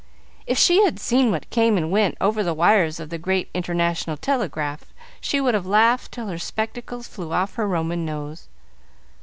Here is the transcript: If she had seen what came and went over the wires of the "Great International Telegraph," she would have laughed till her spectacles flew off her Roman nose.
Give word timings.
If 0.47 0.57
she 0.57 0.83
had 0.83 0.99
seen 0.99 1.29
what 1.29 1.47
came 1.51 1.77
and 1.77 1.91
went 1.91 2.17
over 2.19 2.41
the 2.41 2.55
wires 2.55 2.99
of 2.99 3.11
the 3.11 3.19
"Great 3.19 3.51
International 3.53 4.17
Telegraph," 4.17 4.91
she 5.19 5.39
would 5.39 5.53
have 5.53 5.67
laughed 5.67 6.11
till 6.11 6.25
her 6.29 6.39
spectacles 6.39 7.07
flew 7.07 7.31
off 7.33 7.53
her 7.53 7.67
Roman 7.67 8.03
nose. 8.03 8.47